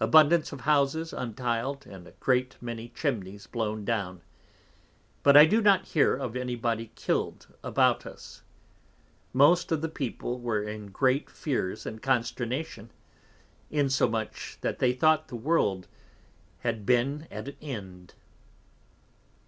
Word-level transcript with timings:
Abundance 0.00 0.50
of 0.50 0.62
Houses 0.62 1.12
until'd, 1.12 1.86
and 1.86 2.08
a 2.08 2.10
great 2.18 2.56
many 2.60 2.88
Chimneys 2.88 3.46
blown 3.46 3.84
down; 3.84 4.20
but 5.22 5.36
I 5.36 5.46
do 5.46 5.60
not 5.62 5.84
hear 5.84 6.16
of 6.16 6.34
any 6.34 6.56
body 6.56 6.90
kill'd 6.96 7.46
about 7.62 8.04
us. 8.04 8.42
Most 9.32 9.70
of 9.70 9.80
the 9.80 9.88
People 9.88 10.40
were 10.40 10.64
in 10.64 10.88
great 10.88 11.30
Fears 11.30 11.86
and 11.86 12.02
Consternation; 12.02 12.90
insomuch, 13.70 14.58
that 14.62 14.80
they 14.80 14.92
thought 14.92 15.28
the 15.28 15.36
World 15.36 15.86
had 16.62 16.84
been 16.84 17.28
at 17.30 17.46
an 17.50 17.56
end. 17.62 18.14